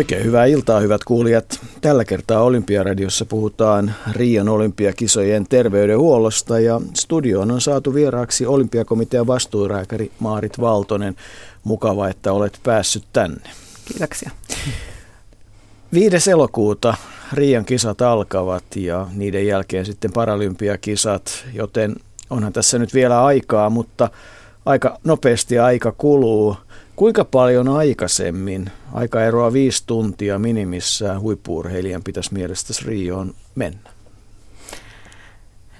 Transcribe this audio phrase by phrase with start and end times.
[0.00, 1.60] Oikein hyvää iltaa, hyvät kuulijat.
[1.80, 10.60] Tällä kertaa Olympiaradiossa puhutaan Rion olympiakisojen terveydenhuollosta ja studioon on saatu vieraaksi olympiakomitean vastuurääkäri Maarit
[10.60, 11.16] Valtonen.
[11.64, 13.50] Mukava, että olet päässyt tänne.
[13.84, 14.30] Kiitoksia.
[15.92, 16.30] 5.
[16.30, 16.94] elokuuta
[17.32, 21.96] Rion kisat alkavat ja niiden jälkeen sitten paralympiakisat, joten
[22.30, 24.10] onhan tässä nyt vielä aikaa, mutta
[24.66, 26.56] aika nopeasti aika kuluu.
[27.00, 33.90] Kuinka paljon aikaisemmin, aika eroa viisi tuntia minimissään, huippuurheilijan pitäisi mielestäsi Rioon mennä?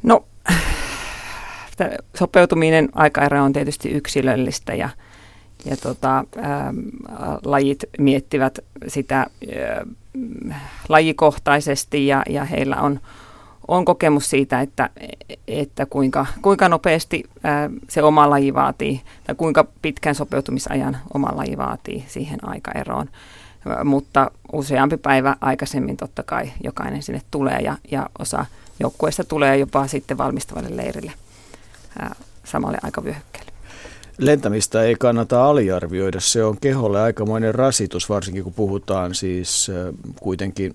[0.03, 0.25] No,
[2.19, 4.89] sopeutuminen aikaero on tietysti yksilöllistä ja,
[5.65, 6.73] ja tota, ää,
[7.45, 9.27] lajit miettivät sitä ää,
[10.89, 13.01] lajikohtaisesti ja, ja heillä on
[13.71, 14.91] on kokemus siitä, että,
[15.49, 17.25] että kuinka, kuinka nopeasti
[17.89, 23.09] se oma laji vaatii, tai kuinka pitkän sopeutumisajan oma laji vaatii siihen aikaeroon.
[23.85, 28.47] Mutta useampi päivä aikaisemmin totta kai jokainen sinne tulee, ja, ja osa
[28.81, 31.13] joukkueista tulee jopa sitten valmistavalle leirille
[32.45, 33.53] samalle aikavyöhykkeelle.
[34.19, 36.21] Lentämistä ei kannata aliarvioida.
[36.21, 39.71] Se on keholle aikamoinen rasitus, varsinkin kun puhutaan siis
[40.21, 40.75] kuitenkin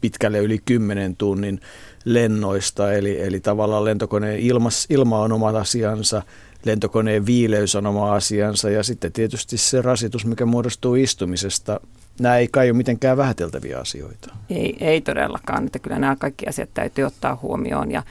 [0.00, 1.60] pitkälle yli 10 tunnin
[2.04, 6.22] lennoista, eli, eli tavallaan lentokoneen ilmas, ilma on oma asiansa,
[6.64, 11.80] lentokoneen viileys on oma asiansa ja sitten tietysti se rasitus, mikä muodostuu istumisesta.
[12.20, 14.34] Nämä ei kai ole mitenkään vähäteltäviä asioita.
[14.50, 18.02] Ei, ei todellakaan, että kyllä nämä kaikki asiat täytyy ottaa huomioon ja,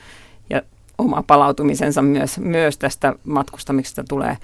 [0.50, 0.62] ja
[0.98, 4.36] oma palautumisensa myös, myös tästä matkustamisesta tulee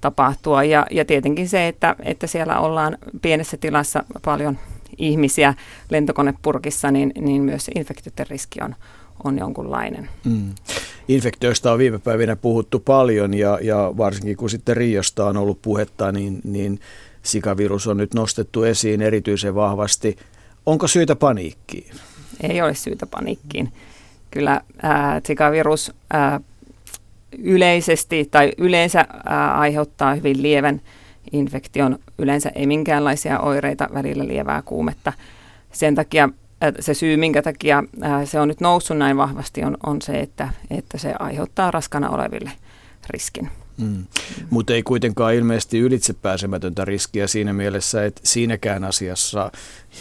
[0.00, 0.64] tapahtua.
[0.64, 4.58] Ja, ja tietenkin se, että, että siellä ollaan pienessä tilassa paljon
[4.98, 5.54] ihmisiä
[5.90, 8.74] lentokonepurkissa, niin, niin myös infektioiden riski on,
[9.24, 10.08] on jonkunlainen.
[10.24, 10.54] Mm.
[11.08, 16.12] Infektioista on viime päivinä puhuttu paljon ja, ja varsinkin kun sitten Riosta on ollut puhetta,
[16.12, 16.80] niin, niin
[17.22, 20.16] sikavirus on nyt nostettu esiin erityisen vahvasti.
[20.66, 21.94] Onko syytä paniikkiin?
[22.42, 23.72] Ei ole syytä paniikkiin.
[24.30, 26.40] Kyllä ää, sikavirus ää,
[27.38, 30.80] yleisesti tai yleensä ää, aiheuttaa hyvin lievän
[31.32, 35.12] infektion yleensä ei minkäänlaisia oireita, välillä lievää kuumetta.
[35.72, 36.28] Sen takia
[36.80, 37.84] se syy, minkä takia
[38.24, 42.52] se on nyt noussut näin vahvasti, on, on se, että, että se aiheuttaa raskana oleville
[43.10, 43.48] riskin.
[43.76, 44.04] Mm.
[44.50, 49.52] Mutta ei kuitenkaan ilmeisesti ylitsepääsemätöntä riskiä siinä mielessä, että siinäkään asiassa,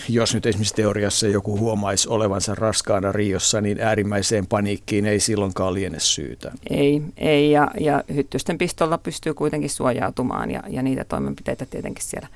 [0.10, 6.00] jos nyt esimerkiksi teoriassa joku huomaisi olevansa raskaana riossa, niin äärimmäiseen paniikkiin ei silloinkaan liene
[6.00, 6.52] syytä.
[6.70, 12.28] Ei, ei ja, ja hyttysten pistolla pystyy kuitenkin suojautumaan ja, ja niitä toimenpiteitä tietenkin siellä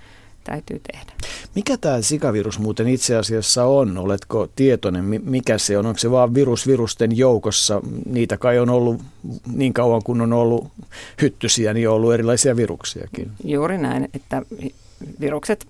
[0.46, 1.12] täytyy tehdä.
[1.56, 3.98] Mikä tämä sikavirus muuten itse asiassa on?
[3.98, 5.86] Oletko tietoinen, mikä se on?
[5.86, 7.82] Onko se vaan virus virusten joukossa?
[8.06, 9.02] Niitä kai on ollut
[9.54, 10.68] niin kauan kuin on ollut
[11.22, 13.32] hyttysiä, niin on ollut erilaisia viruksiakin.
[13.44, 14.42] Juuri näin, että
[15.20, 15.68] virukset,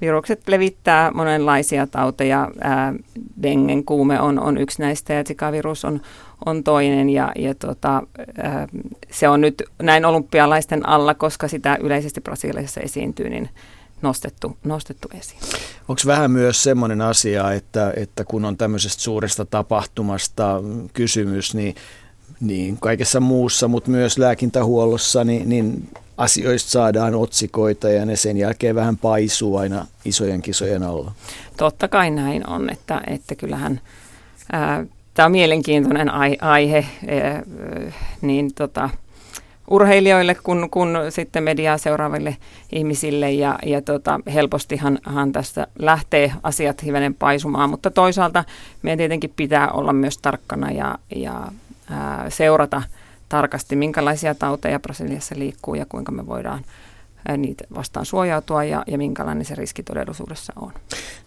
[0.00, 2.50] virukset levittää monenlaisia tauteja.
[2.60, 2.94] Ää,
[3.42, 6.00] dengen kuume on, on yksi näistä ja sikavirus on,
[6.46, 8.02] on toinen ja, ja tota,
[8.42, 8.68] ää,
[9.10, 13.48] se on nyt näin olympialaisten alla, koska sitä yleisesti Brasiliassa esiintyy, niin
[14.04, 15.40] nostettu, nostettu esiin.
[15.88, 21.74] Onko vähän myös semmoinen asia, että, että kun on tämmöisestä suuresta tapahtumasta kysymys, niin,
[22.40, 28.74] niin kaikessa muussa, mutta myös lääkintähuollossa, niin, niin asioista saadaan otsikoita ja ne sen jälkeen
[28.74, 31.12] vähän paisuu aina isojen kisojen alla.
[31.56, 33.80] Totta kai näin on, että, että kyllähän
[35.14, 36.10] tämä on mielenkiintoinen
[36.40, 37.42] aihe, ää,
[38.20, 38.90] niin tota,
[39.70, 42.36] urheilijoille kuin, kuin sitten mediaa seuraaville
[42.72, 48.44] ihmisille ja, ja tota, helpostihan hän tästä lähtee asiat hivenen paisumaan, mutta toisaalta
[48.82, 51.52] meidän tietenkin pitää olla myös tarkkana ja, ja
[51.90, 52.82] ää, seurata
[53.28, 56.64] tarkasti, minkälaisia tauteja Brasiliassa liikkuu ja kuinka me voidaan
[57.36, 60.72] niitä vastaan suojautua ja, ja minkälainen se riski todellisuudessa on.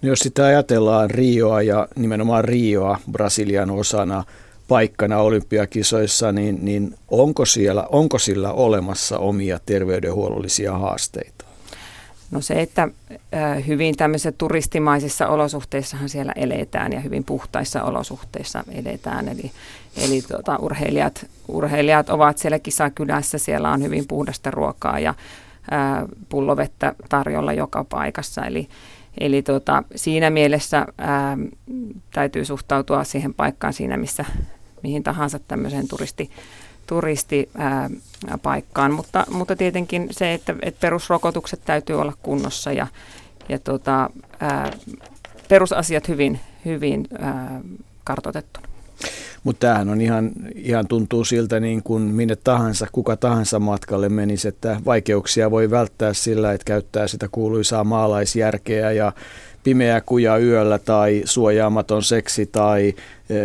[0.01, 4.23] No jos sitä ajatellaan Rioa ja nimenomaan Rioa Brasilian osana–
[4.67, 11.45] paikkana olympiakisoissa, niin, niin onko, siellä, onko sillä olemassa omia terveydenhuollollisia haasteita?
[12.31, 12.87] No se, että
[13.67, 19.27] hyvin tämmöisissä turistimaisissa olosuhteissahan siellä eletään ja hyvin puhtaissa olosuhteissa eletään.
[19.27, 19.51] Eli,
[19.97, 25.13] eli tuota, urheilijat, urheilijat ovat siellä kisakylässä, siellä on hyvin puhdasta ruokaa ja
[25.71, 28.45] ää, pullovettä tarjolla joka paikassa.
[28.45, 28.67] Eli,
[29.19, 31.37] eli tuota, siinä mielessä ää,
[32.13, 34.25] täytyy suhtautua siihen paikkaan siinä, missä
[34.83, 36.29] mihin tahansa tämmöiseen turisti,
[36.87, 42.87] turistipaikkaan, mutta, mutta tietenkin se, että, että perusrokotukset täytyy olla kunnossa ja,
[43.49, 44.09] ja tota,
[44.39, 44.71] ää,
[45.49, 47.61] perusasiat hyvin, hyvin ää,
[48.03, 48.67] kartoitettuna.
[49.43, 54.47] Mutta tämähän on ihan, ihan tuntuu siltä niin kuin minne tahansa, kuka tahansa matkalle menisi,
[54.47, 59.11] että vaikeuksia voi välttää sillä, että käyttää sitä kuuluisaa maalaisjärkeä ja
[59.67, 62.93] pimeä kuja yöllä tai suojaamaton seksi tai
[63.29, 63.35] e,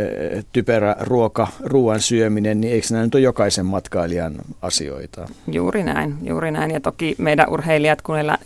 [0.53, 5.29] typerä ruoka, ruoan syöminen, niin eikö nämä nyt ole jokaisen matkailijan asioita?
[5.53, 6.71] Juuri näin, juuri näin.
[6.71, 8.39] Ja toki meidän urheilijat, kun heillä,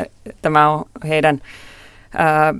[0.42, 1.40] tämä on heidän
[2.14, 2.54] ää,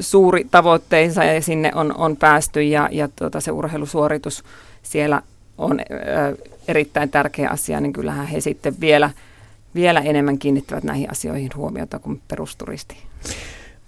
[0.00, 4.44] suuri tavoitteensa ja sinne on, on päästy ja, ja tuota, se urheilusuoritus
[4.82, 5.22] siellä
[5.58, 6.32] on ää,
[6.68, 9.10] erittäin tärkeä asia, niin kyllähän he sitten vielä,
[9.74, 12.96] vielä enemmän kiinnittävät näihin asioihin huomiota kuin perusturisti.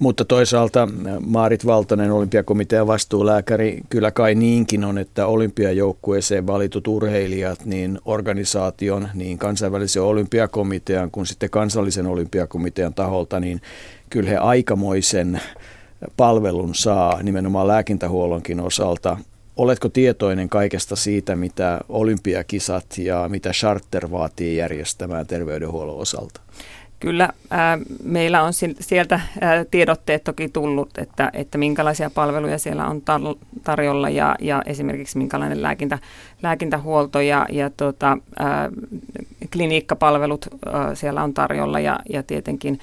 [0.04, 0.88] Mutta toisaalta
[1.26, 9.38] Maarit Valtonen, olympiakomitean vastuulääkäri, kyllä kai niinkin on, että olympiajoukkueeseen valitut urheilijat, niin organisaation, niin
[9.38, 13.60] kansainvälisen olympiakomitean kuin sitten kansallisen olympiakomitean taholta, niin
[14.10, 15.40] kyllä he aikamoisen
[16.16, 19.16] palvelun saa nimenomaan lääkintähuollonkin osalta.
[19.56, 26.40] Oletko tietoinen kaikesta siitä, mitä olympiakisat ja mitä charter vaatii järjestämään terveydenhuollon osalta?
[27.04, 32.96] Kyllä ää, meillä on sieltä ää, tiedotteet toki tullut, että, että minkälaisia palveluja siellä on
[32.96, 35.98] tar- tarjolla ja, ja esimerkiksi minkälainen lääkintä,
[36.42, 38.70] lääkintähuolto ja, ja tota, ää,
[39.52, 42.80] kliniikkapalvelut ää, siellä on tarjolla ja, ja tietenkin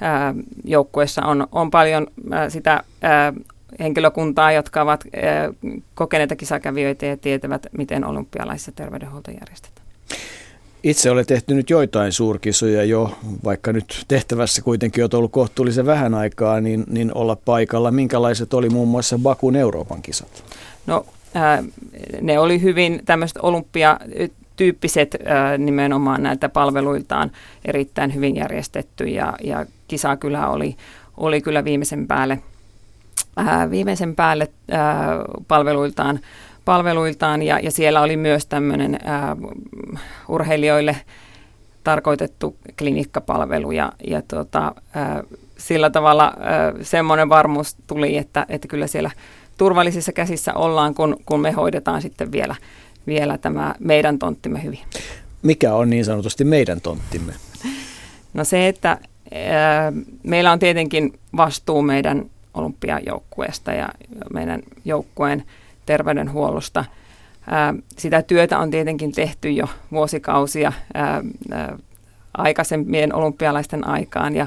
[0.00, 0.34] ää,
[0.64, 3.32] joukkueessa on, on paljon ää, sitä ää,
[3.78, 5.52] henkilökuntaa, jotka ovat ää,
[5.94, 9.83] kokeneita kisakävijöitä ja tietävät, miten olympialaisissa terveydenhuolto järjestetään.
[10.84, 16.14] Itse olen tehty nyt joitain suurkisoja jo, vaikka nyt tehtävässä kuitenkin on ollut kohtuullisen vähän
[16.14, 17.90] aikaa, niin, niin olla paikalla.
[17.90, 20.44] Minkälaiset oli muun muassa Bakun Euroopan kisat?
[20.86, 21.64] No äh,
[22.20, 27.30] ne oli hyvin tämmöiset olympiatyyppiset äh, nimenomaan näitä palveluiltaan
[27.64, 30.76] erittäin hyvin järjestetty ja, ja kisa kyllä oli,
[31.16, 32.42] oli kyllä viimeisen päälle,
[33.38, 34.50] äh, viimeisen päälle
[35.48, 36.20] palveluiltaan
[36.64, 39.36] palveluiltaan ja, ja siellä oli myös tämmöinen ää,
[40.28, 40.96] urheilijoille
[41.84, 45.22] tarkoitettu klinikkapalvelu ja, ja tota, ää,
[45.58, 49.10] sillä tavalla ää, semmoinen varmuus tuli, että, että kyllä siellä
[49.58, 52.54] turvallisissa käsissä ollaan, kun, kun me hoidetaan sitten vielä,
[53.06, 54.80] vielä tämä meidän tonttimme hyvin.
[55.42, 57.32] Mikä on niin sanotusti meidän tonttimme?
[58.34, 58.98] No se, että
[59.34, 63.88] ää, meillä on tietenkin vastuu meidän olympiajoukkueesta ja
[64.32, 65.44] meidän joukkueen
[65.86, 66.84] terveydenhuollosta.
[67.98, 70.72] Sitä työtä on tietenkin tehty jo vuosikausia
[72.36, 74.46] aikaisempien olympialaisten aikaan ja,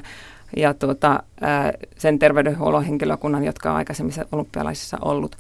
[0.58, 1.24] ja tuota,
[1.98, 5.36] sen terveydenhuollon henkilökunnan, jotka on aikaisemmissa olympialaisissa ollut.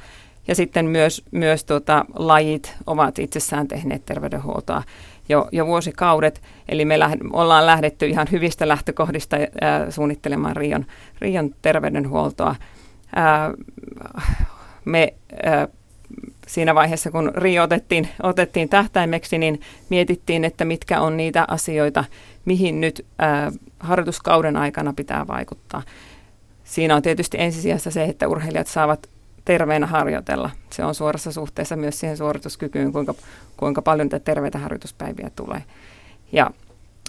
[0.47, 4.83] Ja sitten myös, myös tuota, lajit ovat itsessään tehneet terveydenhuoltoa
[5.29, 6.41] jo, jo vuosikaudet.
[6.69, 10.85] Eli me lähd, ollaan lähdetty ihan hyvistä lähtökohdista ää, suunnittelemaan Rion,
[11.21, 12.55] Rion terveydenhuoltoa.
[13.15, 13.53] Ää,
[14.85, 15.13] me
[15.43, 15.67] ää,
[16.47, 22.03] siinä vaiheessa, kun Rio otettiin, otettiin tähtäimeksi, niin mietittiin, että mitkä on niitä asioita,
[22.45, 25.83] mihin nyt ää, harjoituskauden aikana pitää vaikuttaa.
[26.63, 29.09] Siinä on tietysti ensisijassa se, että urheilijat saavat
[29.45, 30.49] terveenä harjoitella.
[30.69, 33.13] Se on suorassa suhteessa myös siihen suorituskykyyn, kuinka,
[33.57, 35.63] kuinka paljon niitä terveitä harjoituspäiviä tulee.
[36.31, 36.51] Ja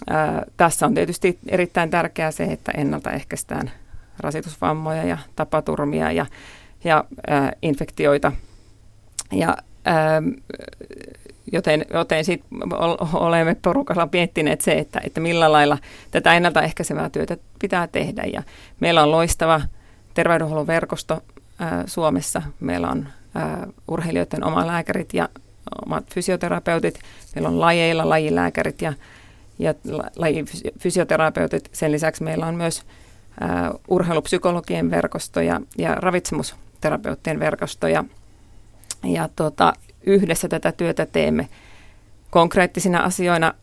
[0.09, 3.71] ää, tässä on tietysti erittäin tärkeää se, että ennaltaehkäistään
[4.19, 6.25] rasitusvammoja ja tapaturmia ja,
[6.83, 8.31] ja ää, infektioita–
[9.31, 9.57] ja
[9.87, 10.29] ähm,
[11.51, 12.43] joten, joten sit
[13.13, 15.77] olemme porukalla miettineet se, että, että millä lailla
[16.11, 18.23] tätä ennaltaehkäisevää työtä pitää tehdä.
[18.33, 18.43] Ja
[18.79, 19.61] meillä on loistava
[20.13, 21.23] terveydenhuollon verkosto
[21.59, 22.41] ää, äh, Suomessa.
[22.59, 25.29] Meillä on ää, äh, urheilijoiden omalääkärit ja
[25.85, 26.99] omat fysioterapeutit.
[27.35, 28.93] Meillä on lajeilla lajilääkärit ja,
[29.59, 29.73] ja
[30.15, 31.69] lajifysioterapeutit.
[31.71, 32.83] Sen lisäksi meillä on myös
[33.39, 37.87] ää, äh, urheilupsykologien verkosto ja, ja ravitsemusterapeuttien verkosto.
[37.87, 38.03] Ja
[39.03, 39.73] ja tota,
[40.05, 41.47] yhdessä tätä työtä teemme
[42.29, 43.53] konkreettisina asioina.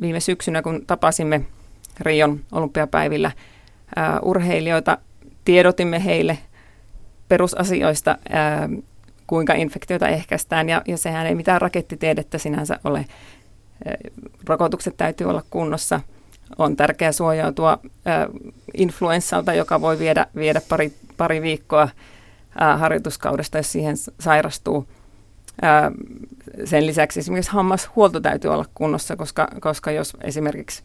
[0.00, 1.44] Viime syksynä, kun tapasimme
[2.00, 3.30] Rion olympiapäivillä
[4.22, 4.98] urheilijoita,
[5.44, 6.38] tiedotimme heille
[7.28, 8.18] perusasioista,
[9.26, 13.04] kuinka infektioita ehkäistään, ja, ja sehän ei mitään rakettitiedettä sinänsä ole.
[14.46, 16.00] Rokotukset täytyy olla kunnossa.
[16.58, 17.78] On tärkeää suojautua
[18.74, 21.88] influenssalta, joka voi viedä, viedä pari, pari viikkoa
[22.76, 24.86] harjoituskaudesta, jos siihen sairastuu.
[26.64, 30.82] Sen lisäksi esimerkiksi hammashuolto täytyy olla kunnossa, koska, koska jos esimerkiksi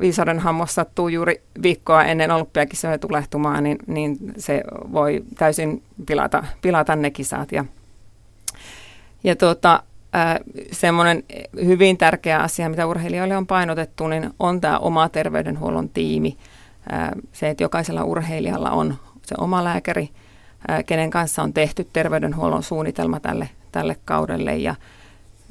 [0.00, 6.96] viisauden hammas sattuu juuri viikkoa ennen olympiakisoja tulehtumaan, niin, niin se voi täysin pilata, pilata
[6.96, 7.52] ne kisat.
[7.52, 7.64] Ja,
[9.24, 9.82] ja tuota,
[10.72, 11.24] semmoinen
[11.64, 16.36] hyvin tärkeä asia, mitä urheilijoille on painotettu, niin on tämä oma terveydenhuollon tiimi.
[17.32, 20.08] Se, että jokaisella urheilijalla on se oma lääkäri–
[20.86, 24.56] kenen kanssa on tehty terveydenhuollon suunnitelma tälle, tälle kaudelle.
[24.56, 24.74] Ja,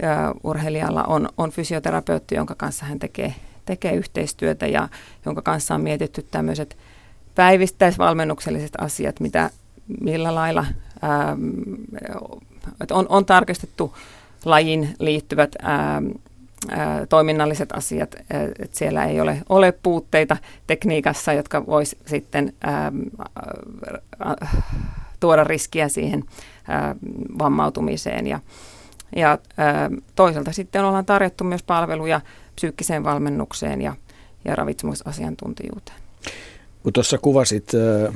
[0.02, 4.90] ja urheilijalla on, on fysioterapeutti, jonka kanssa hän tekee, tekee yhteistyötä ja
[5.26, 6.78] jonka kanssa on mietitty tämmöiset
[7.36, 9.50] päivittäisvalmennukselliset asiat, mitä,
[10.02, 10.66] millä lailla
[11.02, 11.38] ää,
[12.92, 13.96] on, on tarkistettu
[14.46, 16.02] lajin liittyvät ää,
[16.70, 18.16] ää, toiminnalliset asiat,
[18.60, 22.92] että siellä ei ole, ole puutteita tekniikassa, jotka vois sitten ää,
[25.24, 26.24] tuoda riskiä siihen
[27.40, 28.28] vammautumiseen.
[28.28, 28.40] Ja,
[29.16, 32.22] ja ää, toisaalta sitten ollaan tarjottu myös palveluja
[32.56, 33.96] psyykkiseen valmennukseen ja,
[34.46, 35.98] ja ravitsemusasiantuntijuuteen.
[36.84, 37.72] Kun tuossa kuvasit,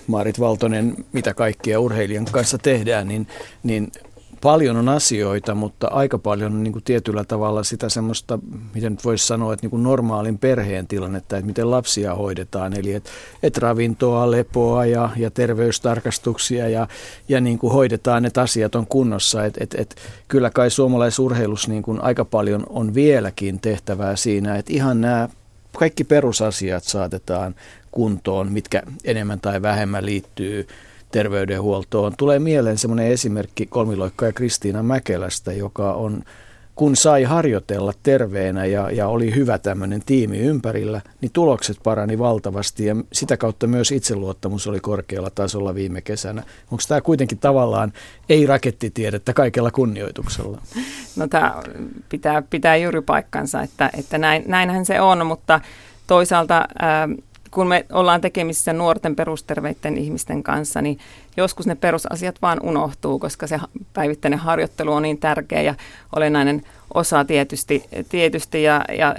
[0.08, 3.28] Maarit Valtonen, mitä kaikkia urheilijan kanssa tehdään, niin,
[3.64, 3.92] niin
[4.42, 8.40] paljon on asioita, mutta aika paljon on niin kuin tietyllä tavalla sitä semmoista,
[8.76, 12.80] miten nyt voisi sanoa, että niin kuin normaalin perheen tilannetta, että miten lapsia hoidetaan.
[12.80, 13.10] Eli että
[13.44, 16.88] et ravintoa, lepoa ja, ja terveystarkastuksia ja,
[17.30, 19.46] ja niin kuin hoidetaan, että asiat on kunnossa.
[19.46, 19.96] Et, et, et,
[20.28, 25.30] kyllä kai suomalaisurheilussa niin kuin aika paljon on vieläkin tehtävää siinä, että ihan nämä
[25.78, 27.56] kaikki perusasiat saatetaan
[27.92, 30.68] kuntoon, mitkä enemmän tai vähemmän liittyy
[31.12, 32.14] terveydenhuoltoon.
[32.18, 36.24] Tulee mieleen semmoinen esimerkki kolmiloikka ja Kristiina Mäkelästä, joka on
[36.78, 42.86] kun sai harjoitella terveenä ja, ja oli hyvä tämmöinen tiimi ympärillä, niin tulokset parani valtavasti
[42.86, 46.44] ja sitä kautta myös itseluottamus oli korkealla tasolla viime kesänä.
[46.72, 47.94] Onko tämä kuitenkin tavallaan
[48.30, 50.62] ei rakettitiedettä kaikella kunnioituksella?
[51.16, 51.56] No tämä
[52.10, 55.62] pitää, pitää juuri paikkansa, että, että näin, näinhän se on, mutta
[56.08, 56.68] toisaalta
[57.52, 61.00] kun me ollaan tekemisissä nuorten perusterveiden ihmisten kanssa, niin
[61.38, 63.60] joskus ne perusasiat vaan unohtuu, koska se
[63.94, 65.76] päivittäinen harjoittelu on niin tärkeä ja
[66.16, 66.64] olennainen
[66.94, 69.16] osa tietysti, tietysti ja, ja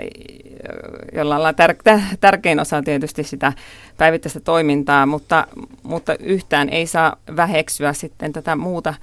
[1.13, 1.75] jollain lailla tär,
[2.21, 3.53] tärkein osa tietysti sitä
[3.97, 5.47] päivittäistä toimintaa, mutta,
[5.83, 8.95] mutta yhtään ei saa väheksyä sitten tätä muuta,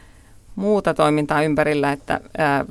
[0.55, 2.65] muuta toimintaa ympärillä, että ää,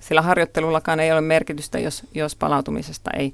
[0.00, 3.32] sillä harjoittelullakaan ei ole merkitystä, jos, jos palautumisesta ei,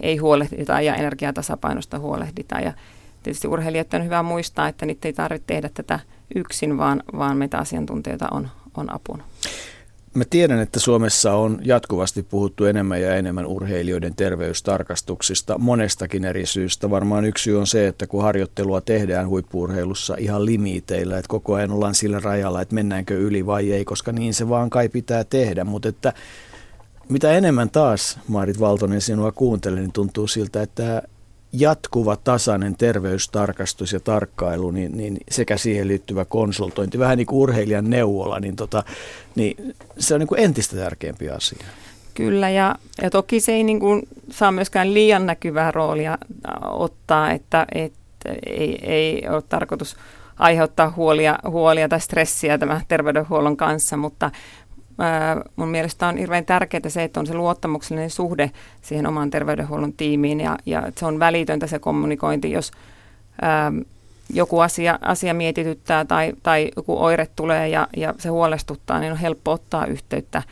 [0.00, 2.60] ei huolehdita ja energiatasapainosta huolehdita.
[2.60, 2.72] Ja
[3.22, 6.00] tietysti urheilijat on hyvä muistaa, että niitä ei tarvitse tehdä tätä
[6.34, 9.24] yksin, vaan, vaan meitä asiantuntijoita on, on apuna.
[10.14, 16.90] Mä tiedän, että Suomessa on jatkuvasti puhuttu enemmän ja enemmän urheilijoiden terveystarkastuksista monestakin eri syystä.
[16.90, 21.70] Varmaan yksi syy on se, että kun harjoittelua tehdään huippuurheilussa ihan limiteillä, että koko ajan
[21.70, 25.64] ollaan sillä rajalla, että mennäänkö yli vai ei, koska niin se vaan kai pitää tehdä.
[25.64, 26.12] Mutta että
[27.08, 31.02] mitä enemmän taas, Maarit Valtonen, sinua kuuntelen, niin tuntuu siltä, että
[31.52, 37.90] jatkuva tasainen terveystarkastus ja tarkkailu, niin, niin sekä siihen liittyvä konsultointi, vähän niin kuin urheilijan
[37.90, 38.84] neuvola, niin, tota,
[39.34, 41.66] niin se on niin kuin entistä tärkeämpi asia.
[42.14, 46.18] Kyllä, ja, ja toki se ei niin kuin saa myöskään liian näkyvää roolia
[46.62, 49.96] ottaa, että, että ei, ei ole tarkoitus
[50.38, 54.30] aiheuttaa huolia, huolia tai stressiä tämän terveydenhuollon kanssa, mutta,
[55.56, 58.50] mun mielestä on hirveän tärkeää se, että on se luottamuksellinen suhde
[58.82, 62.70] siihen omaan terveydenhuollon tiimiin ja, ja se on välitöntä se kommunikointi, jos
[63.42, 63.72] ää,
[64.32, 69.18] joku asia, asia mietityttää tai, tai joku oire tulee ja, ja se huolestuttaa, niin on
[69.18, 70.42] helppo ottaa yhteyttä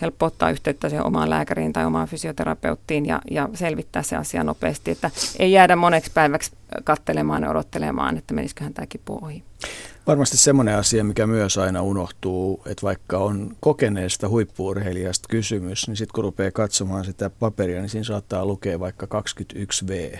[0.00, 4.90] helppo ottaa yhteyttä siihen omaan lääkäriin tai omaan fysioterapeuttiin ja, ja selvittää se asia nopeasti,
[4.90, 6.52] että ei jäädä moneksi päiväksi
[6.84, 9.42] kattelemaan ja odottelemaan, että menisiköhän tämä kipu ohi.
[10.06, 16.14] Varmasti semmoinen asia, mikä myös aina unohtuu, että vaikka on kokeneesta huippuurheilijasta kysymys, niin sitten
[16.14, 20.18] kun rupeaa katsomaan sitä paperia, niin siinä saattaa lukea vaikka 21V.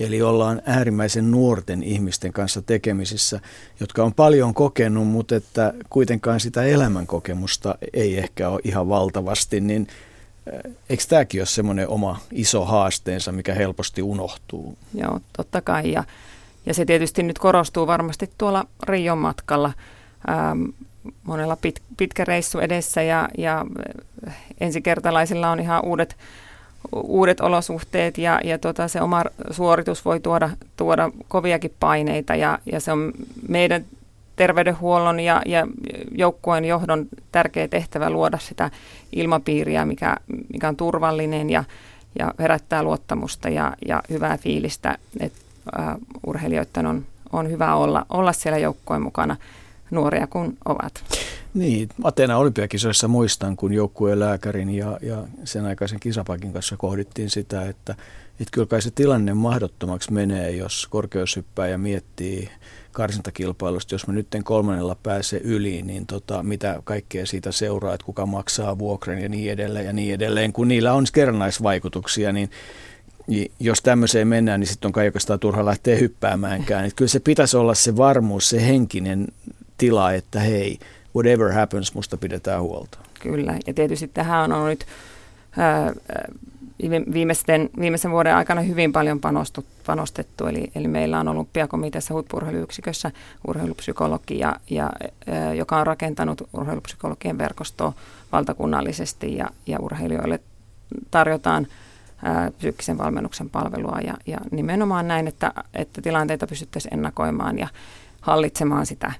[0.00, 3.40] Eli ollaan äärimmäisen nuorten ihmisten kanssa tekemisissä,
[3.80, 9.86] jotka on paljon kokenut, mutta että kuitenkaan sitä elämänkokemusta ei ehkä ole ihan valtavasti, niin
[10.46, 14.78] eh, eikö tämäkin ole semmoinen oma iso haasteensa, mikä helposti unohtuu?
[14.94, 15.92] Joo, totta kai.
[15.92, 16.04] Ja
[16.66, 19.72] ja se tietysti nyt korostuu varmasti tuolla Rion matkalla.
[20.28, 20.64] Ähm,
[21.22, 23.66] monella pit, pitkä reissu edessä ja, ja
[24.60, 26.16] ensikertalaisilla on ihan uudet,
[26.92, 32.80] uudet olosuhteet ja, ja tota, se oma suoritus voi tuoda, tuoda koviakin paineita ja, ja
[32.80, 33.12] se on
[33.48, 33.84] meidän
[34.36, 35.66] terveydenhuollon ja, ja
[36.12, 38.70] joukkueen johdon tärkeä tehtävä luoda sitä
[39.12, 40.16] ilmapiiriä, mikä,
[40.52, 41.64] mikä on turvallinen ja,
[42.18, 45.45] ja herättää luottamusta ja, ja hyvää fiilistä, uh,
[46.26, 49.36] urheilijoiden on, on hyvä olla, olla siellä joukkojen mukana
[49.90, 51.04] nuoria kuin ovat.
[51.54, 57.68] Niin, Atena olympiakisoissa muistan, kun joukkueen lääkärin ja, ja sen aikaisen kisapakin kanssa kohdittiin sitä,
[57.68, 57.92] että,
[58.40, 62.50] että kyllä kai se tilanne mahdottomaksi menee, jos korkeushyppääjä miettii
[62.92, 68.26] karsintakilpailusta, jos mä nyt kolmannella pääse yli, niin tota, mitä kaikkea siitä seuraa, että kuka
[68.26, 72.50] maksaa vuokren ja niin edelleen ja niin edelleen, kun niillä on kerrannaisvaikutuksia, niin
[73.26, 76.84] niin jos tämmöiseen mennään, niin sitten on kai oikeastaan turha lähteä hyppäämäänkään.
[76.84, 79.26] Että kyllä se pitäisi olla se varmuus, se henkinen
[79.78, 80.78] tila, että hei,
[81.16, 82.98] whatever happens, musta pidetään huolta.
[83.20, 84.86] Kyllä, ja tietysti tähän on nyt
[85.56, 85.92] ää,
[87.12, 89.20] viimeisten, viimeisen vuoden aikana hyvin paljon
[89.86, 90.46] panostettu.
[90.46, 93.10] Eli, eli meillä on olympiakomiteassa huippurheiluyksikössä
[93.48, 94.90] urheilupsykologi, ja, ja,
[95.56, 97.92] joka on rakentanut urheilupsykologien verkostoa
[98.32, 100.40] valtakunnallisesti ja, ja urheilijoille
[101.10, 101.66] tarjotaan
[102.58, 107.68] psyykkisen valmennuksen palvelua ja, ja nimenomaan näin, että, että tilanteita pystyttäisiin ennakoimaan ja
[108.20, 109.12] hallitsemaan sitä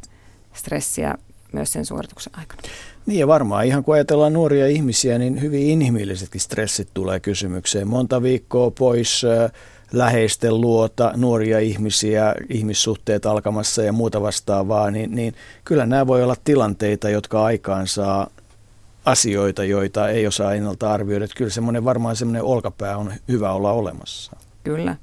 [0.52, 1.14] stressiä
[1.52, 2.62] myös sen suorituksen aikana.
[3.06, 7.88] Niin ja varmaan ihan kun ajatellaan nuoria ihmisiä, niin hyvin inhimillisetkin stressit tulee kysymykseen.
[7.88, 9.22] Monta viikkoa pois
[9.92, 15.34] läheisten luota, nuoria ihmisiä, ihmissuhteet alkamassa ja muuta vastaavaa, niin, niin
[15.64, 18.30] kyllä nämä voi olla tilanteita, jotka aikaan saa
[19.06, 21.24] asioita, joita ei osaa ennalta arvioida.
[21.24, 24.36] Että kyllä semmoinen varmaan semmoinen olkapää on hyvä olla olemassa.
[24.64, 24.96] Kyllä.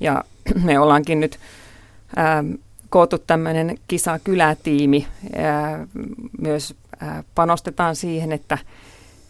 [0.00, 0.24] Ja
[0.64, 1.38] me ollaankin nyt
[2.18, 2.52] ähm,
[2.88, 5.06] koottu tämmöinen kisa-kylätiimi.
[5.38, 5.88] Äh,
[6.40, 8.58] myös äh, panostetaan siihen, että,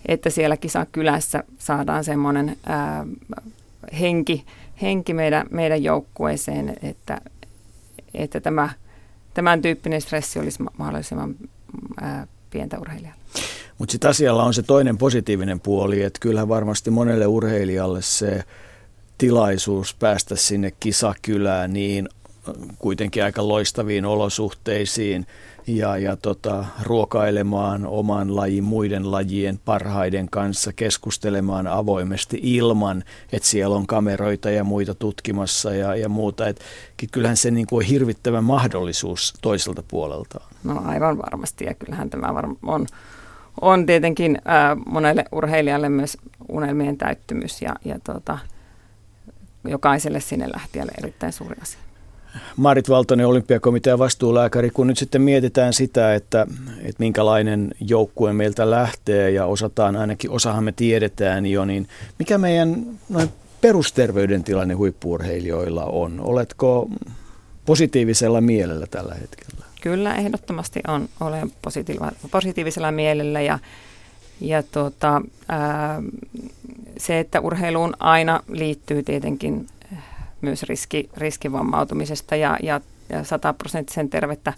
[0.07, 3.37] että siellä kisa-kylässä saadaan semmoinen äh,
[4.01, 4.45] henki,
[4.83, 7.21] henki meidän, meidän joukkueeseen, että,
[8.15, 8.69] että tämä,
[9.35, 11.35] tämän tyyppinen stressi olisi mahdollisimman
[12.03, 13.15] äh, pientä urheilijaa.
[13.79, 18.45] Mutta sitten asialla on se toinen positiivinen puoli, että kyllähän varmasti monelle urheilijalle se
[19.19, 22.09] tilaisuus päästä sinne kisakylään niin
[22.79, 25.27] kuitenkin aika loistaviin olosuhteisiin
[25.67, 33.77] ja, ja tota, ruokailemaan oman lajin muiden lajien parhaiden kanssa, keskustelemaan avoimesti ilman, että siellä
[33.77, 36.49] on kameroita ja muita tutkimassa ja, ja muuta.
[36.49, 36.61] Et,
[37.13, 40.41] kyllähän se niin kuin on hirvittävä mahdollisuus toiselta puolelta.
[40.65, 42.87] No aivan varmasti ja kyllähän tämä varm- on
[43.61, 46.19] on tietenkin ää, monelle urheilijalle myös
[46.49, 48.39] unelmien täyttymys ja, ja tota,
[49.69, 51.81] jokaiselle sinne lähtijälle erittäin suuri asia.
[52.57, 56.47] Marit Valtonen, olympiakomitean vastuulääkäri, kun nyt sitten mietitään sitä, että,
[56.79, 61.89] että minkälainen joukkue meiltä lähtee ja osataan, ainakin osahan me tiedetään jo, niin
[62.19, 63.29] mikä meidän noin
[63.61, 66.21] perusterveyden tilanne huippuurheilijoilla on?
[66.21, 66.91] Oletko
[67.67, 69.64] positiivisella mielellä tällä hetkellä?
[69.85, 71.53] Kyllä, ehdottomasti on, olen
[72.31, 73.59] positiivisella mielellä ja,
[74.41, 76.03] ja tuota, ää,
[76.97, 79.67] se, että urheiluun aina liittyy tietenkin
[80.41, 84.53] myös riski, riskivammautumisesta ja, ja, ja sataprosenttisen tervettä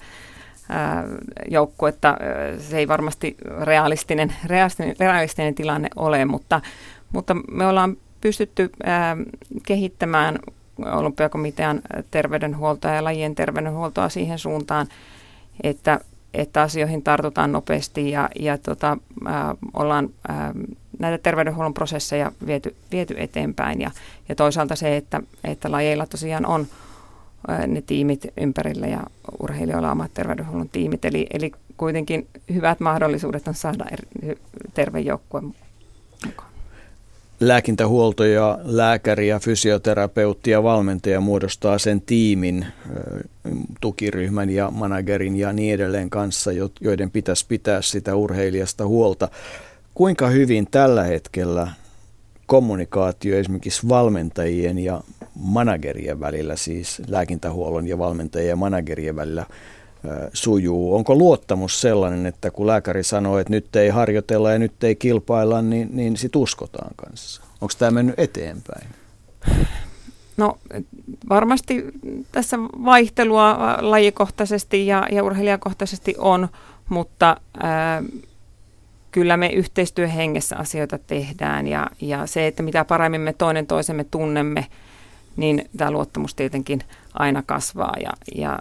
[1.51, 2.17] joukkuetta.
[2.59, 6.61] Se ei varmasti realistinen, realistinen, realistinen tilanne ole, mutta,
[7.13, 9.17] mutta me ollaan pystytty ää,
[9.67, 10.39] kehittämään
[10.85, 14.87] olympiakomitean terveydenhuoltoa ja lajien terveydenhuoltoa siihen suuntaan,
[15.63, 16.01] että,
[16.35, 20.33] että asioihin tartutaan nopeasti ja, ja tota, ä, ollaan ä,
[20.99, 23.81] näitä terveydenhuollon prosesseja viety, viety eteenpäin.
[23.81, 23.91] Ja,
[24.29, 26.67] ja toisaalta se, että, että lajeilla tosiaan on
[27.49, 29.01] ä, ne tiimit ympärillä ja
[29.43, 31.05] urheilijoilla omat terveydenhuollon tiimit.
[31.05, 34.39] Eli, eli kuitenkin hyvät mahdollisuudet on saada eri,
[34.75, 35.41] terve joukkue
[36.27, 36.56] mukaan
[37.41, 42.67] lääkintähuolto ja lääkäri ja fysioterapeutti ja valmentaja muodostaa sen tiimin,
[43.81, 49.29] tukiryhmän ja managerin ja niin edelleen kanssa, joiden pitäisi pitää sitä urheilijasta huolta.
[49.95, 51.69] Kuinka hyvin tällä hetkellä
[52.47, 55.01] kommunikaatio esimerkiksi valmentajien ja
[55.35, 59.47] managerien välillä, siis lääkintähuollon ja valmentajien ja managerien välillä
[60.33, 60.95] sujuu?
[60.95, 65.63] Onko luottamus sellainen, että kun lääkäri sanoo, että nyt ei harjoitella ja nyt ei kilpailla,
[65.63, 67.43] niin, niin sit uskotaan kanssa?
[67.61, 68.87] Onko tämä mennyt eteenpäin?
[70.37, 70.59] No
[71.29, 71.85] varmasti
[72.33, 76.49] tässä vaihtelua lajikohtaisesti ja, ja urheilijakohtaisesti on,
[76.89, 78.03] mutta ää,
[79.11, 84.67] kyllä me yhteistyöhengessä asioita tehdään ja, ja se, että mitä paremmin me toinen toisemme tunnemme,
[85.37, 86.81] niin tämä luottamus tietenkin
[87.15, 87.95] aina kasvaa.
[88.03, 88.59] Ja, ja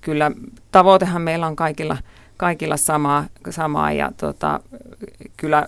[0.00, 0.30] kyllä
[0.72, 1.96] tavoitehan meillä on kaikilla,
[2.36, 4.60] kaikilla samaa, samaa ja tota,
[5.36, 5.66] kyllä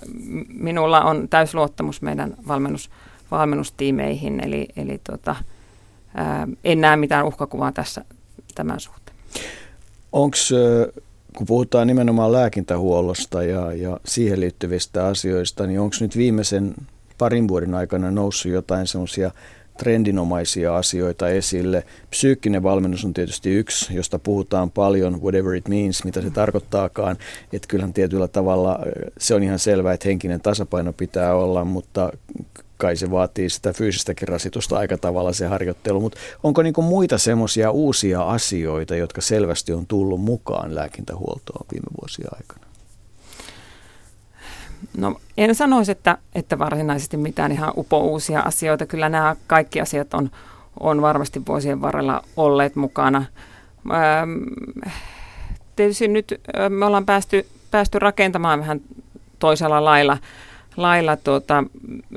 [0.48, 2.90] minulla on täysluottamus meidän valmennus,
[3.30, 5.36] valmennustiimeihin, eli, eli tota,
[6.14, 8.04] ää, en näe mitään uhkakuvaa tässä
[8.54, 9.16] tämän suhteen.
[10.12, 10.36] Onko,
[11.36, 16.74] kun puhutaan nimenomaan lääkintähuollosta ja, ja siihen liittyvistä asioista, niin onko nyt viimeisen
[17.18, 19.30] parin vuoden aikana noussut jotain sellaisia
[19.78, 21.84] trendinomaisia asioita esille.
[22.10, 27.16] Psyykkinen valmennus on tietysti yksi, josta puhutaan paljon, whatever it means, mitä se tarkoittaakaan.
[27.52, 28.78] Että kyllähän tietyllä tavalla
[29.18, 32.12] se on ihan selvää, että henkinen tasapaino pitää olla, mutta
[32.76, 36.00] kai se vaatii sitä fyysistäkin rasitusta aika tavalla se harjoittelu.
[36.00, 42.28] Mutta onko niinku muita semmoisia uusia asioita, jotka selvästi on tullut mukaan lääkintähuoltoon viime vuosien
[42.36, 42.67] aikana?
[44.96, 48.86] No en sanoisi, että, että varsinaisesti mitään ihan upouusia asioita.
[48.86, 50.30] Kyllä nämä kaikki asiat on,
[50.80, 53.24] on varmasti vuosien varrella olleet mukana.
[53.92, 54.30] Ähm,
[55.76, 58.80] tietysti nyt me ollaan päästy, päästy rakentamaan vähän
[59.38, 60.18] toisella lailla,
[60.76, 61.64] lailla tuota,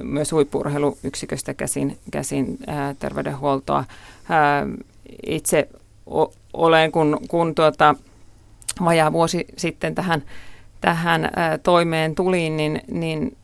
[0.03, 3.83] myös huippuurheiluyksiköstä käsin, käsin ää, terveydenhuoltoa.
[5.25, 5.69] Itse
[6.05, 7.95] o, olen, kun, kun tuota,
[8.85, 10.23] vajaa vuosi sitten tähän,
[10.81, 11.29] tähän
[11.63, 13.37] toimeen tulin, niin, niin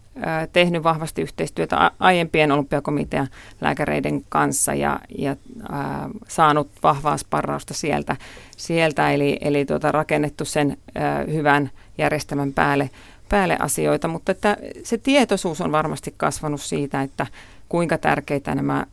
[0.53, 3.27] tehnyt vahvasti yhteistyötä aiempien olympiakomitean
[3.61, 5.35] lääkäreiden kanssa ja, ja
[5.69, 8.15] ää, saanut vahvaa sparrausta sieltä,
[8.57, 12.89] sieltä eli, eli tuota, rakennettu sen ää, hyvän järjestelmän päälle,
[13.29, 17.27] päälle asioita, mutta että se tietoisuus on varmasti kasvanut siitä, että
[17.69, 18.85] kuinka tärkeitä nämä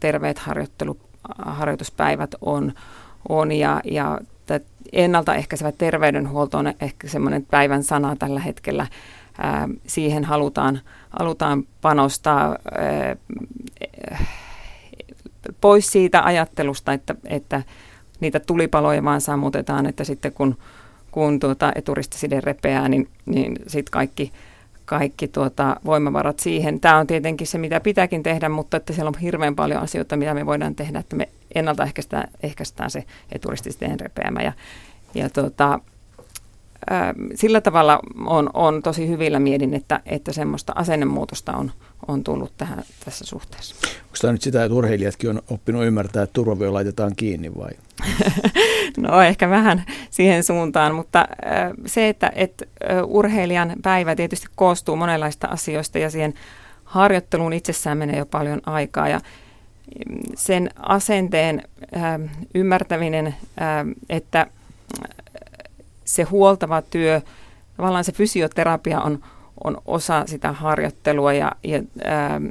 [0.00, 0.40] terveet
[1.38, 2.72] harjoituspäivät on,
[3.28, 4.18] on ja, ja
[4.92, 8.86] ennaltaehkäisevä terveydenhuolto on ehkä semmoinen päivän sana tällä hetkellä,
[9.86, 10.80] siihen halutaan,
[11.10, 12.56] halutaan panostaa
[15.60, 17.62] pois siitä ajattelusta, että, että
[18.20, 20.58] niitä tulipaloja vaan sammutetaan, että sitten kun,
[21.10, 24.32] kun tuota eturistiside repeää, niin, niin sitten kaikki,
[24.84, 26.80] kaikki tuota voimavarat siihen.
[26.80, 30.34] Tämä on tietenkin se, mitä pitääkin tehdä, mutta että siellä on hirveän paljon asioita, mitä
[30.34, 34.40] me voidaan tehdä, että me ennaltaehkäistään ehkäistään se eturististeen repeämä.
[34.42, 34.52] Ja,
[35.14, 35.80] ja tuota,
[37.34, 41.72] sillä tavalla on, on tosi hyvillä miedin, että, että semmoista asennemuutosta on,
[42.08, 43.74] on tullut tähän, tässä suhteessa.
[43.84, 47.70] Onko tämä nyt sitä, että urheilijatkin on oppinut ymmärtää, että turvavyö laitetaan kiinni vai?
[48.98, 51.28] no ehkä vähän siihen suuntaan, mutta
[51.86, 52.64] se, että, että
[53.06, 56.34] urheilijan päivä tietysti koostuu monenlaista asioista ja siihen
[56.84, 59.20] harjoitteluun itsessään menee jo paljon aikaa ja
[60.34, 61.62] sen asenteen
[62.54, 63.34] ymmärtäminen,
[64.08, 64.46] että
[66.04, 67.20] se huoltava työ,
[67.76, 69.18] tavallaan se fysioterapia on,
[69.64, 72.46] on osa sitä harjoittelua ja, ja ää, ähm,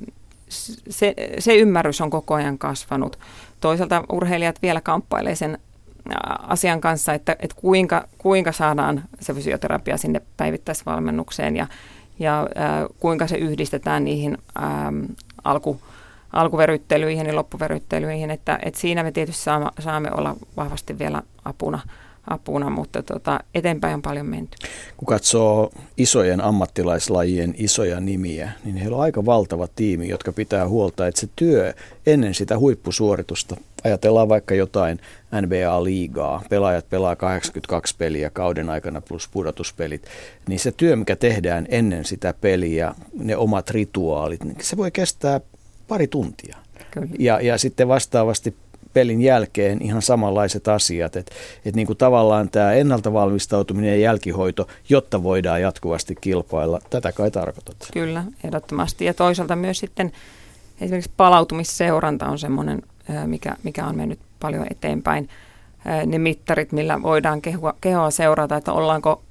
[0.90, 3.20] se, se ymmärrys on koko ajan kasvanut.
[3.60, 6.16] Toisaalta urheilijat vielä kamppailee sen äh,
[6.48, 11.68] asian kanssa, että, että kuinka, kuinka saadaan se fysioterapia sinne päivittäisvalmennukseen ja,
[12.20, 15.04] ja ää, äh, kuinka se yhdistetään niihin ää, ähm,
[15.44, 15.82] alku,
[16.34, 21.80] alkuveryttelyihin ja loppuveryttelyihin, että, että siinä me tietysti saamme, saamme olla vahvasti vielä apuna
[22.30, 24.58] apuna, mutta tota, eteenpäin on paljon menty.
[24.98, 31.08] Kun katsoo isojen ammattilaislajien isoja nimiä, niin heillä on aika valtava tiimi, jotka pitää huolta,
[31.08, 31.74] että se työ
[32.06, 35.00] ennen sitä huippusuoritusta, ajatellaan vaikka jotain
[35.42, 40.02] NBA-liigaa, pelaajat pelaa 82 peliä kauden aikana plus pudotuspelit,
[40.48, 45.42] niin se työ, mikä tehdään ennen sitä peliä, ne omat rituaalit, niin se voi kestää
[45.88, 46.58] pari tuntia.
[46.92, 47.08] Kyllä.
[47.20, 48.56] Ja, ja sitten vastaavasti
[48.94, 51.16] pelin jälkeen ihan samanlaiset asiat.
[51.16, 57.12] Että et niin kuin tavallaan tämä ennalta valmistautuminen ja jälkihoito, jotta voidaan jatkuvasti kilpailla, tätä
[57.12, 57.76] kai tarkoitat.
[57.94, 59.06] Kyllä, ehdottomasti.
[59.06, 60.12] Ja toisaalta myös sitten
[60.82, 62.82] esimerkiksi palautumisseuranta on semmoinen,
[63.26, 65.30] mikä, mikä on mennyt paljon eteenpäin.
[66.06, 69.24] Ne mittarit, millä voidaan kehoa, kehoa seurata, että ollaanko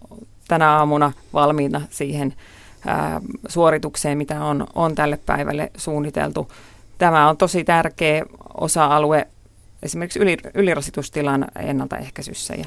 [0.48, 2.34] tänä aamuna valmiina siihen
[3.48, 6.52] suoritukseen, mitä on, on tälle päivälle suunniteltu.
[6.98, 9.26] Tämä on tosi tärkeä osa-alue
[9.82, 12.54] esimerkiksi yli, ylirasitustilan ennaltaehkäisyssä.
[12.54, 12.64] Ja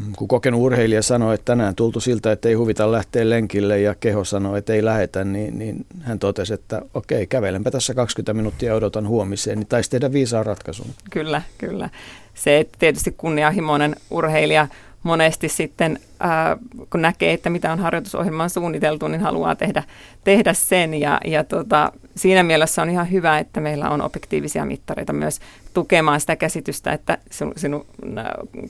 [0.00, 3.94] mm, kun kokenut urheilija sanoi, että tänään tultu siltä, että ei huvita lähteä lenkille ja
[3.94, 8.68] keho sanoi, että ei lähetä, niin, niin hän totesi, että okei, kävelenpä tässä 20 minuuttia
[8.68, 10.86] ja odotan huomiseen, niin taisi tehdä viisaan ratkaisun.
[11.10, 11.90] Kyllä, kyllä.
[12.34, 14.68] Se, että tietysti kunnianhimoinen urheilija
[15.06, 16.56] monesti sitten, ää,
[16.90, 19.82] kun näkee, että mitä on harjoitusohjelmaan suunniteltu, niin haluaa tehdä,
[20.24, 20.94] tehdä sen.
[20.94, 25.40] Ja, ja tota, siinä mielessä on ihan hyvä, että meillä on objektiivisia mittareita myös
[25.74, 27.86] tukemaan sitä käsitystä, että sinun, sinun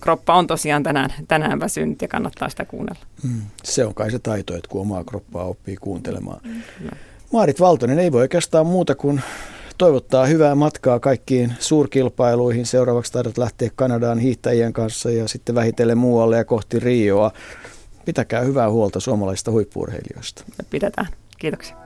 [0.00, 3.00] kroppa on tosiaan tänään, tänään väsynyt ja kannattaa sitä kuunnella.
[3.22, 6.40] Mm, se on kai se taito, että kun omaa kroppaa oppii kuuntelemaan.
[6.44, 6.90] Mm,
[7.32, 9.22] Maarit Valtonen ei voi oikeastaan muuta kuin
[9.78, 12.66] toivottaa hyvää matkaa kaikkiin suurkilpailuihin.
[12.66, 17.32] Seuraavaksi taidat lähteä Kanadaan hiihtäjien kanssa ja sitten vähitellen muualle ja kohti Rioa.
[18.04, 20.44] Pitäkää hyvää huolta suomalaisista huippuurheilijoista.
[20.70, 21.08] Pidetään.
[21.38, 21.76] Kiitoksia.